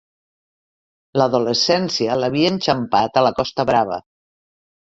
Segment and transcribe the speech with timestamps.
[1.21, 4.01] L'adolescència l'havia enxampat a la Costa Brava.